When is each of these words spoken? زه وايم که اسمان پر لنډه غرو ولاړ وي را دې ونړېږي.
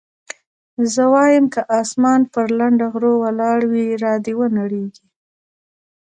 زه 0.93 1.03
وايم 1.13 1.45
که 1.53 1.61
اسمان 1.79 2.21
پر 2.31 2.45
لنډه 2.59 2.87
غرو 2.93 3.13
ولاړ 3.23 3.59
وي 3.71 3.87
را 4.03 4.13
دې 4.25 4.33
ونړېږي. 4.37 5.05